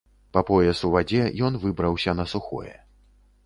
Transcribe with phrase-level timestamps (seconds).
[0.37, 2.77] Па пояс у вадзе ён выбраўся на сухое.